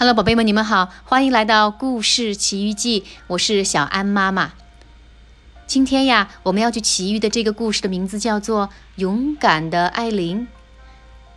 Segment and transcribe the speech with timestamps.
[0.00, 4.52] Hello，宝贝们，你们好，欢迎来到《故事奇遇记》，我是小安妈妈。
[5.66, 10.42] 今天呀，我们要去奇遇的这个故事的名字叫做《勇敢的艾琳》。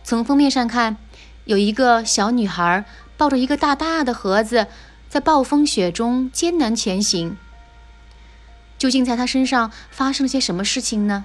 [0.04, 0.96] 从封面上看，
[1.44, 2.84] 有一个小女孩
[3.16, 4.68] 抱着一个大大的盒子，
[5.08, 7.36] 在暴风雪中艰难前行。
[8.78, 11.24] 究竟在她身上发生了些什么事情呢？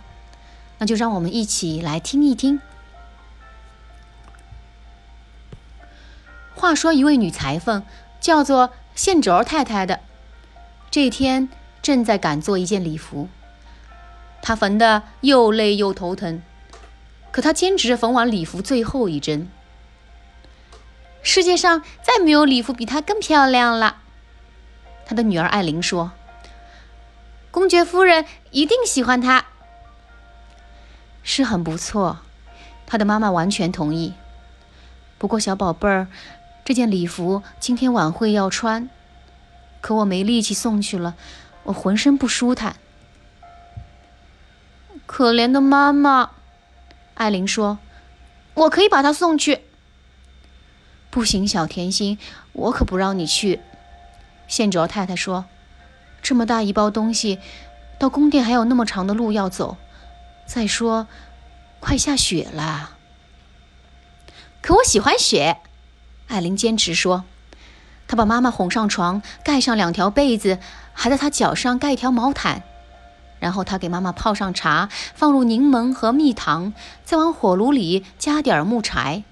[0.79, 2.59] 那就让我们一起来听一听。
[6.57, 7.83] 话说，一位女裁缝
[8.19, 9.99] 叫做线轴太太的，
[10.89, 11.49] 这天
[11.83, 13.29] 正在赶做一件礼服，
[14.41, 16.41] 她缝的又累又头疼，
[17.31, 19.47] 可她坚持着缝完礼服最后一针。
[21.21, 23.97] 世界上再没有礼服比她更漂亮了，
[25.05, 26.13] 她的女儿艾琳说
[27.51, 29.45] ：“公爵夫人一定喜欢她。”
[31.21, 32.21] 是很不错，
[32.87, 34.15] 她的妈妈完全同意。
[35.19, 36.07] 不过，小宝贝儿。
[36.67, 38.89] 这件礼服今天晚会要穿，
[39.79, 41.15] 可我没力气送去了，
[41.63, 42.75] 我浑身不舒坦。
[45.05, 46.31] 可怜的妈妈，
[47.13, 47.79] 艾琳说
[48.53, 49.61] ：“我可以把它送去。”
[51.09, 52.17] 不行，小甜心，
[52.51, 53.61] 我可不让你去。
[54.49, 55.45] 线轴太太说
[56.21, 57.39] ：“这么大一包东西，
[57.97, 59.77] 到宫殿还有那么长的路要走。
[60.45, 61.07] 再说，
[61.79, 62.97] 快下雪了。”
[64.61, 65.61] 可我喜欢雪。
[66.27, 67.23] 艾琳坚持说
[68.07, 70.59] ：“她把妈妈哄上床，盖上两条被子，
[70.93, 72.63] 还在她脚上盖一条毛毯。
[73.39, 76.73] 然后她给妈妈泡上茶，放入柠檬和蜜糖，
[77.05, 79.23] 再往火炉里加点木柴。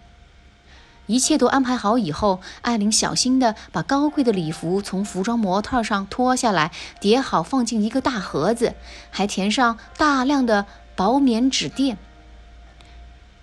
[1.07, 8.73] 一切都安排好以后，艾琳小心地把高贵的礼服从服装模特上脱下来，叠好放进一个大盒子，
[9.11, 11.97] 还填上大量的薄棉纸垫。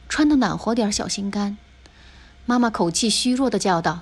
[0.08, 1.56] 穿得暖和点，小心肝。”
[2.44, 4.00] 妈妈口气虚弱地叫道：“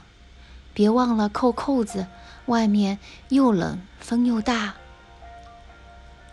[0.72, 2.06] 别忘了扣扣子，
[2.46, 4.74] 外面又冷，风又大。”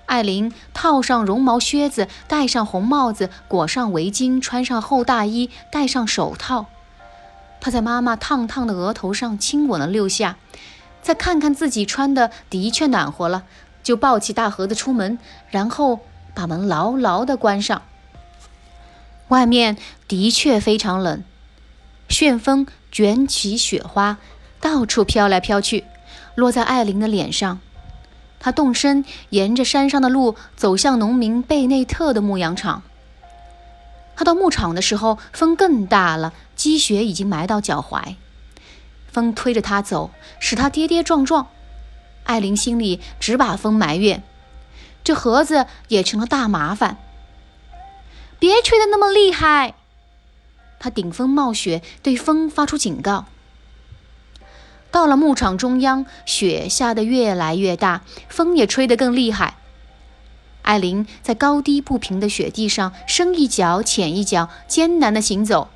[0.08, 6.68] 艾琳套上绒毛靴子，戴上红帽子，裹上围巾，穿上厚大衣，戴上手套。
[7.60, 10.38] 她在妈妈烫烫的额头上亲吻了六下，
[11.02, 13.44] 再看看自己穿的的确暖和了，
[13.84, 16.00] 就抱起大盒子出门，然后
[16.34, 17.82] 把门牢牢地关上。
[19.28, 19.76] 外面
[20.08, 21.22] 的确非常冷。
[22.10, 24.18] 旋风卷起雪花，
[24.60, 25.84] 到处飘来飘去，
[26.36, 27.60] 落在艾琳的脸上。
[28.40, 32.84] 她动身沿着山上的路走向农民贝内特的牧羊场。
[34.16, 38.16] 他到牧场的时候，风更大了，积雪已经埋到脚踝。
[39.12, 41.48] 风推着他走，使他跌跌撞撞。
[42.24, 44.24] 艾琳心里只把风埋怨，
[45.04, 46.98] 这盒子也成了大麻烦。
[48.40, 49.76] 别吹得那么厉害。
[50.80, 53.26] 他顶风冒雪，对风发出警告。
[54.90, 59.58] 到了牧场中央，雪下得越来越大，风也吹得更厉害。
[60.62, 65.70] 艾琳在高低不平的雪地上深一脚浅一脚，艰难地行走。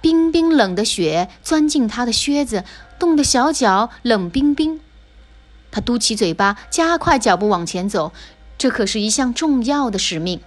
[0.00, 2.64] 冰冰冷的雪钻进她的靴子，
[2.98, 4.80] 冻得小脚冷冰冰。
[5.70, 8.12] 她嘟起嘴巴，加快脚步往前走，
[8.58, 10.40] 这可是一项重要的使命。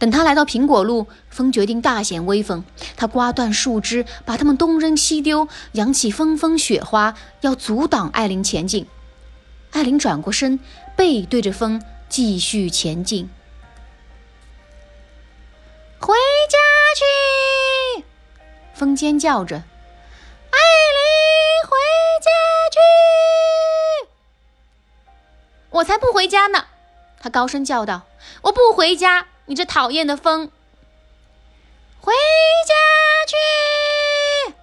[0.00, 2.64] 等他来到苹果路，风决定大显威风。
[2.96, 8.86] 他刮断树枝，把它们东扔西丢，扬起纷纷雪花，要阻挡艾琳前进。
[9.72, 10.58] 艾琳转过身，
[10.96, 13.28] 背对着风，继续前进。
[16.00, 16.14] 回
[16.48, 16.58] 家
[17.98, 18.04] 去！
[18.72, 19.56] 风尖叫着
[20.50, 20.58] ：“艾
[20.96, 21.00] 琳，
[21.68, 21.76] 回
[22.22, 22.30] 家
[22.72, 22.78] 去！”
[25.68, 26.64] 我才不回家呢！
[27.20, 28.06] 他高声叫道
[28.44, 30.48] ：“我不回家。”你这讨厌的风，
[32.00, 32.72] 回家
[33.26, 34.54] 去！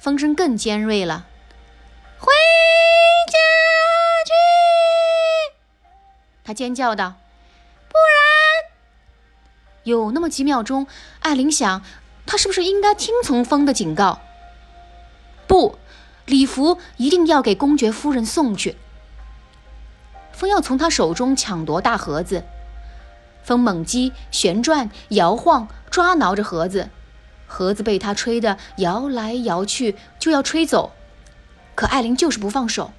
[0.00, 1.28] 风声更尖锐了，
[2.18, 2.26] 回
[3.28, 3.38] 家
[4.26, 4.32] 去！
[6.42, 7.14] 他尖叫道
[7.86, 8.72] ：“不然……”
[9.86, 10.88] 有那么几秒钟，
[11.20, 11.80] 艾琳想，
[12.26, 14.20] 他是不是应该听从风的警告？
[15.46, 15.78] 不，
[16.24, 18.76] 礼服一定要给公爵夫人送去。
[20.32, 22.42] 风要从他手中抢夺大盒子。
[23.42, 26.90] 风猛击、旋转、摇晃、抓挠着盒子，
[27.46, 30.92] 盒子被他吹得摇来摇去，就要吹走。
[31.74, 32.92] 可艾琳就是不放手。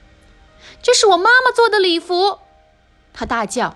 [0.82, 2.40] 这是我妈妈做的礼服，
[3.14, 3.76] 她大叫。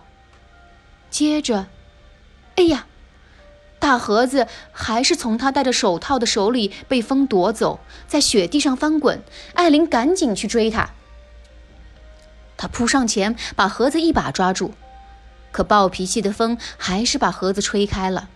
[1.09, 1.67] 接着，
[2.55, 2.87] 哎呀，
[3.79, 9.23] 大盒子还是从她戴着手套的手里被风夺走，在雪地上翻滚。
[9.53, 10.89] 艾琳赶紧去追他，
[12.57, 14.73] 他扑上前，把盒子一把抓住。
[15.55, 18.27] 可暴脾气的风还是把盒子吹开了，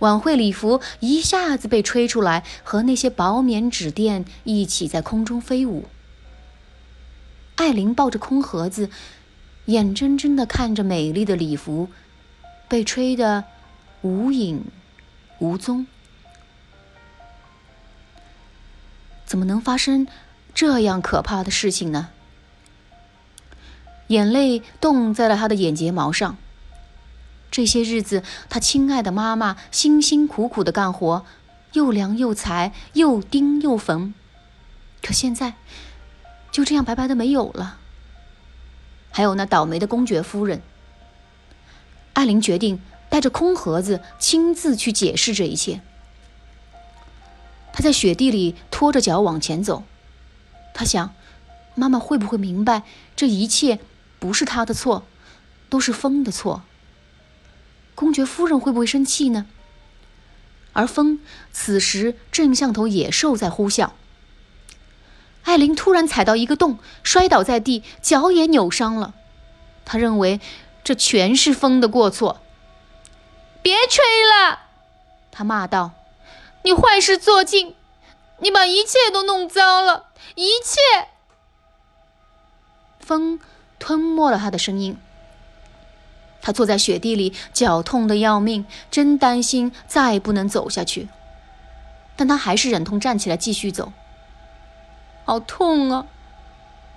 [0.00, 5.86] 晚会礼服一下子被吹出来，和那些薄棉纸垫一起在空中飞舞。
[7.54, 8.90] 艾琳抱着空盒子，
[9.66, 11.88] 眼睁睁地看着美丽的礼服
[12.66, 13.44] 被吹得
[14.00, 14.64] 无影
[15.38, 15.86] 无踪。
[19.24, 20.08] 怎么能发生
[20.52, 22.08] 这样可怕的事情呢？
[24.10, 26.36] 眼泪冻在了他的眼睫毛上。
[27.50, 31.24] 这些日子，他亲爱的妈妈辛辛苦苦的干活，
[31.74, 34.12] 又量又裁，又钉又缝，
[35.00, 35.54] 可现在
[36.50, 37.78] 就这样白白的没有了。
[39.12, 40.60] 还有那倒霉的公爵夫人。
[42.12, 45.80] 艾琳决定带着空盒子亲自去解释这一切。
[47.72, 49.84] 他在雪地里拖着脚往前走，
[50.74, 51.14] 他想，
[51.76, 52.82] 妈妈会不会明白
[53.14, 53.78] 这一切
[54.20, 55.04] 不是他的错，
[55.68, 56.62] 都是风的错？
[57.96, 59.46] 公爵夫人会不会生气呢？
[60.72, 61.18] 而风
[61.52, 63.90] 此时正像头野兽在呼啸。
[65.42, 69.14] 艾琳突然踩到一个洞，摔倒在地，脚也扭伤了。
[69.84, 70.40] 他认为
[70.84, 72.40] 这全是风的过错。
[73.62, 74.60] 别吹了！
[75.32, 75.92] 他骂道。
[76.62, 77.74] 你坏事做尽，
[78.40, 81.08] 你把一切都弄糟了，一切。
[83.00, 83.40] 风
[83.80, 84.96] 吞没了他的声音。
[86.40, 91.08] 他坐在雪地里，脚痛得要命，真担心再不能走下去。
[92.14, 93.92] 但他还是忍痛站起来继续走。
[95.24, 96.06] 好痛啊！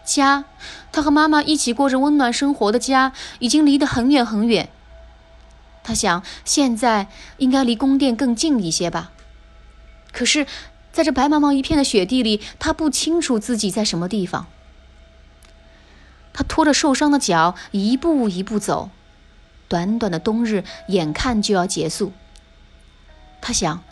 [0.05, 0.45] 家，
[0.91, 4.69] 他和妈妈一起过着温暖生活的家，已经离得很远很远。
[5.83, 7.07] 他想，现在
[7.37, 9.11] 应该离宫殿更近一些吧。
[10.11, 10.47] 可是，
[10.91, 14.47] 在这白茫茫一片的雪地里，他不清楚自己在什么地方。
[16.33, 18.89] 他拖着受伤的脚，一步一步走。
[19.67, 22.11] 短短的冬日眼看就要结束。
[23.41, 23.83] 他想：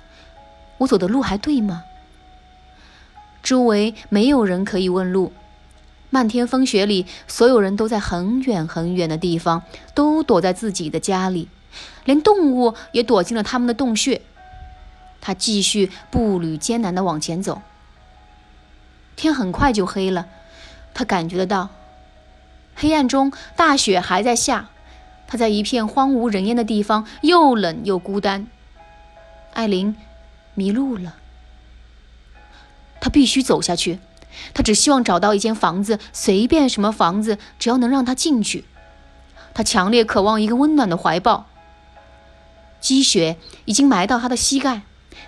[0.80, 1.84] 我走的路还对吗？
[3.42, 5.34] 周围没有人可以问路。
[6.10, 9.64] 漫天风雪里，所有人都在很远很远的地方，
[9.96, 11.48] 都躲在自己的家里，
[12.04, 14.22] 连动物也躲进了他们的洞穴。
[15.22, 17.62] 他继续步履艰难地往前走。
[19.16, 20.28] 天很快就黑了，
[20.94, 21.70] 他感觉得到，
[22.75, 24.69] 黑暗中大雪还在下。
[25.27, 28.47] 他在一片荒无人烟的地方，又冷又孤单。
[29.53, 29.95] 艾琳
[30.53, 31.15] 迷路了。
[33.00, 34.00] 他必须走下去。
[34.53, 38.65] 他只希望找到一间房子，随便什么房子，只要能让他进去。
[39.53, 41.47] 他强烈渴望一个温暖的怀抱。
[42.79, 44.81] 积雪已经埋到他的膝盖。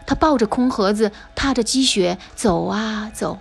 [0.05, 3.39] 他抱着空盒子，踏着积雪走啊走。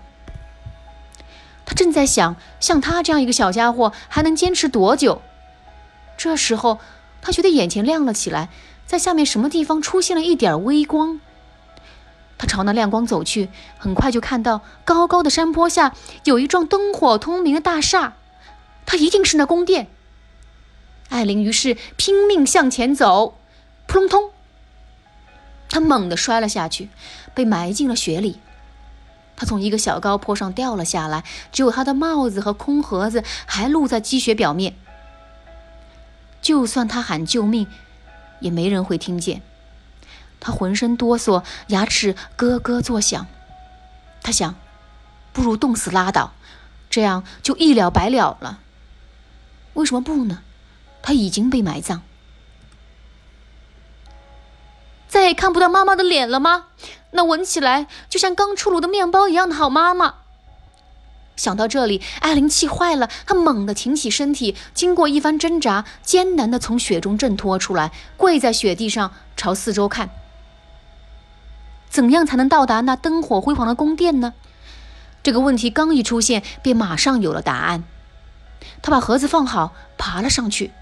[1.72, 5.22] 他正在想，像他这样一个小家伙还能坚持多久？
[6.18, 6.78] 这时候，
[7.22, 8.50] 他觉得眼前亮了起来，
[8.84, 11.18] 在下面什么地方出现了一点微光。
[12.36, 13.48] 他朝那亮光走去，
[13.78, 18.16] 很快就看到高高的山坡下有一幢灯火通明的大厦，
[18.84, 19.88] 它一定是那宫殿。
[21.08, 23.38] 艾琳于是拼命向前走，
[23.86, 24.30] 扑通通。
[25.70, 26.90] 他猛地摔了下去，
[27.32, 28.40] 被埋进了雪里。
[29.36, 34.74] 他从一个小高坡上掉了下来，只有他的帽子和空盒子还露在积雪表面。
[36.40, 37.66] 就算他喊救命，
[38.40, 39.42] 也没人会听见。
[40.40, 43.26] 他浑身哆嗦，牙齿咯咯作响。
[44.22, 44.54] 他想，
[45.32, 46.32] 不如冻死拉倒，
[46.90, 48.58] 这样就一了百了了。
[49.74, 50.42] 为什么不呢？
[51.00, 52.02] 他已经被埋葬。
[55.12, 56.68] 再也看不到妈妈的脸了吗？
[57.10, 60.14] 那闻起来就像刚出炉的面包一样的好妈妈。
[61.36, 70.08] 想到这里，艾琳气坏了，她猛地挺起身体，经过一番挣扎，艰难地从雪中挣脱出来，跪在雪地上，朝四周看。
[71.90, 74.32] 怎样才能到达那灯火辉煌的宫殿呢？
[75.22, 77.84] 这个问题刚一出现，便马上有了答案。
[78.80, 80.72] 他把盒子放好，爬了上去。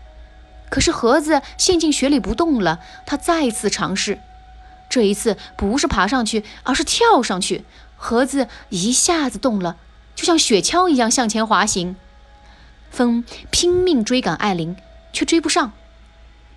[0.71, 2.81] 可是盒子陷进雪里不动了。
[3.05, 4.19] 他再次尝试，
[4.89, 7.65] 这一次不是爬上去，而是跳上去。
[7.97, 9.77] 盒子一下子动了，
[10.15, 11.97] 就像雪橇一样向前滑行。
[12.91, 14.75] 风拼命追赶艾琳，
[15.13, 15.73] 却追不上。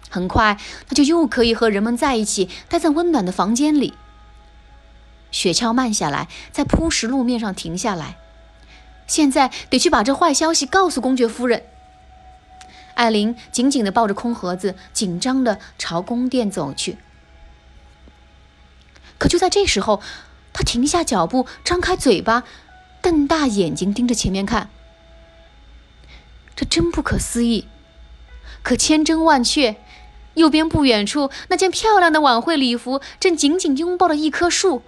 [0.09, 3.93] 很快，他就又可以和人们在一起，待在温暖的房间里。
[5.31, 8.17] 雪橇慢下来，在铺石路面上停下来。
[9.05, 11.63] 现在得去把这坏消息告诉公爵夫人。
[12.95, 16.97] 艾琳紧紧地抱着空盒子，紧张地朝宫殿走去。
[19.17, 20.01] 可就在这时候，
[20.51, 22.43] 她停下脚步，张开嘴巴，
[23.01, 24.69] 瞪大眼睛盯着前面看。
[26.55, 27.67] 这真不可思议！
[28.61, 29.77] 可千真万确，
[30.35, 34.83] 右边不远处，那件漂亮的晚会礼服正紧紧拥抱着一棵树，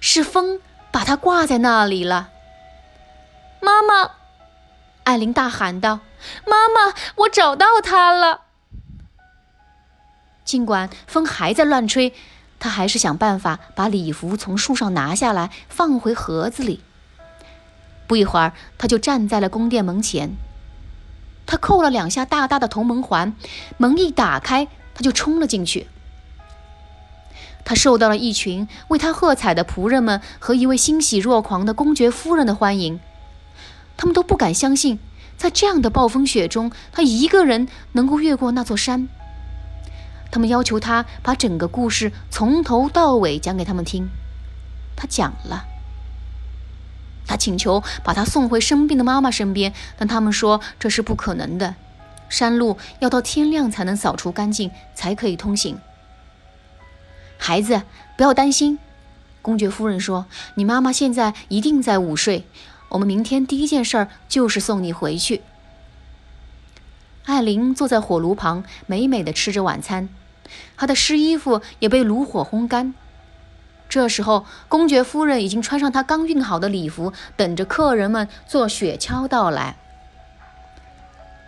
[0.00, 0.60] 是风
[0.90, 2.30] 把它挂在那里了。
[3.60, 4.12] 妈妈，
[5.04, 6.00] 艾琳大喊道
[6.46, 8.42] ：“妈妈，我找到它了！”
[10.44, 12.12] 尽管风还在乱吹，
[12.58, 16.80] 他还是想办法把礼服从树上拿下来，放回盒子里。
[18.06, 20.36] 不一会儿，他就站在了宫殿门前。
[21.46, 23.34] 他扣了两下大大的铜门环，
[23.78, 25.88] 门一打开，他就冲了进去。
[27.64, 33.00] 他受到了一群为他喝彩的仆人们和一位欣喜若狂的公爵夫人的欢迎。
[33.96, 34.98] 他们都不敢相信，
[35.36, 39.08] 在这样的暴风雪中，他一个人能够越过那座山。
[40.30, 44.08] 他们要求他把整个故事从头到尾讲给他们听。
[44.96, 45.66] 他讲了。
[47.26, 51.74] 他请求把他送回生病的妈妈身边，但他们说这是不可能的。
[52.28, 55.78] 山路要到天亮才能扫除干净，才可以通行。
[57.38, 57.82] 孩子，
[58.16, 58.78] 不要担心，
[59.40, 60.26] 公爵夫人说
[60.56, 62.46] ：“你妈妈现在一定在午睡。
[62.94, 65.42] 我们明天第一件事儿就是送你回去。”
[67.26, 70.08] 艾琳坐在火炉旁，美美的吃着晚餐，
[70.76, 72.94] 她的湿衣服也被炉火烘干。
[73.88, 79.76] 这时候，公爵夫人已经穿上她刚熨好的礼服，等着客人们坐雪橇到来。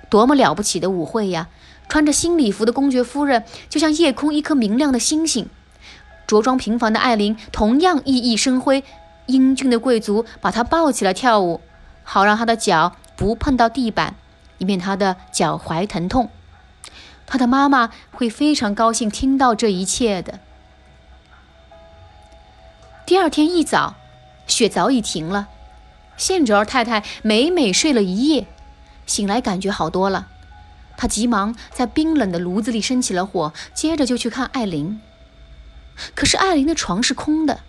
[0.08, 1.48] 多么了不起的舞会呀！
[1.88, 5.48] 穿着新礼服的公爵夫人就像夜空一颗明亮的星星。
[6.26, 8.82] 着装平凡的艾琳同样熠熠生辉。
[9.26, 11.60] 英俊的贵族把她抱起来跳舞，
[12.02, 14.14] 好让她的脚不碰到地板，
[14.58, 16.30] 以免她的脚踝疼痛。
[17.26, 20.40] 她的妈妈会非常高兴听到这一切的。
[23.04, 23.94] 第二天一早，
[24.46, 25.48] 雪早已停了。
[26.16, 28.46] 县哲太太美美睡了一夜，
[29.06, 30.28] 醒来感觉好多了。
[30.96, 35.00] 她急忙在冰冷的炉子里生起了火，接着就去看艾琳。
[36.14, 37.60] 可是艾琳的床是空的。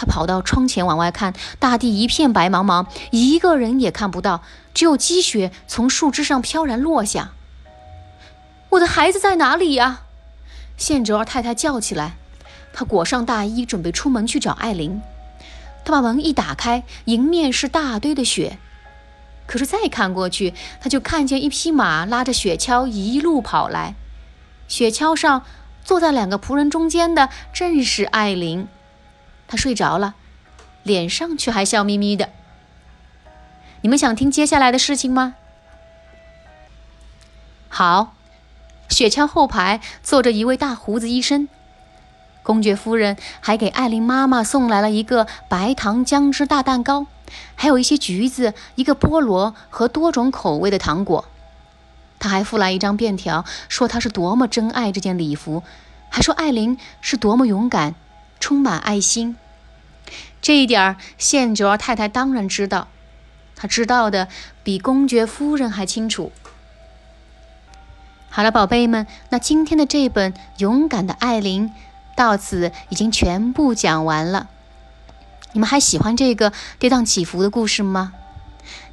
[0.00, 4.40] 他跑到窗前往外看，大地一片白茫茫，一个人也看不到，
[4.72, 7.32] 只有积雪从树枝上飘然落下。
[8.70, 10.04] 我的孩子在哪里呀？
[10.78, 12.16] 县哲太太叫起来。
[12.72, 15.02] 他裹上大衣，准备出门去找艾琳。
[15.84, 18.56] 他把门一打开，迎面是大堆的雪。
[19.46, 23.94] 可是再看过去，他就看见一匹马拉着雪橇一路跑来。
[24.66, 25.42] 雪橇上
[25.84, 28.66] 坐在两个仆人中间的正是艾琳。
[29.50, 30.14] 他睡着了，
[30.84, 32.30] 脸上却还笑眯眯的。
[33.80, 35.34] 你们想听接下来的事情吗？
[37.68, 38.14] 好，
[38.88, 41.48] 雪橇后排坐着一位大胡子医生。
[42.44, 47.06] 公爵夫人还给艾琳妈妈送来了一个白糖姜汁大蛋糕，
[47.56, 51.24] 还有一些橘子、一个菠萝和多种口味的糖果。
[52.20, 55.64] 他还附来一张便条，说他是多么珍爱这件礼服，
[56.08, 57.96] 还说艾琳是多么勇敢、
[58.40, 59.36] 充满爱心。
[60.42, 62.88] 这一点儿，县九儿太太当然知道，
[63.54, 64.26] 她知道的
[64.64, 66.32] 比公爵夫人还清楚。
[68.30, 71.68] 好了，宝贝们，那今天的这本《勇敢的艾琳》。
[72.16, 74.48] 到此已经全部讲完了，
[75.52, 78.12] 你们还喜欢这个跌宕起伏的故事吗？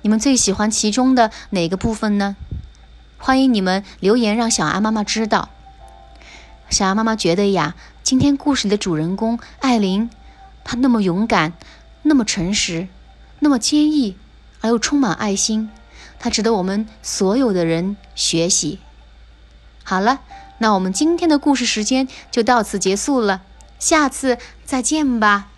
[0.01, 2.37] 你们最喜欢其中的哪个部分呢？
[3.17, 5.49] 欢迎你们留言让小安妈妈知道。
[6.69, 7.75] 小安妈妈觉得呀，
[8.07, 10.09] 今天故事的主人公艾琳，
[10.63, 11.51] 她那么勇敢，
[12.03, 12.87] 那么诚实，
[13.39, 14.15] 那么坚毅，
[14.61, 15.69] 而又充满爱心，
[16.17, 18.79] 她值得我们所有的人学习。
[19.83, 20.21] 好了。
[20.59, 23.41] 那我们今天的故事时间就到此结束了，
[23.77, 25.49] 下次再见吧。